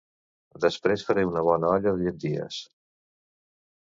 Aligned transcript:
Després 0.63 1.03
faré 1.09 1.27
una 1.31 1.45
bona 1.49 1.69
olla 1.75 1.87
de 1.99 2.07
llenties 2.07 2.59